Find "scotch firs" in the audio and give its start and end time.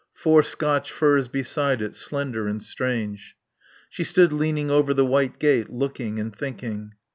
0.41-1.27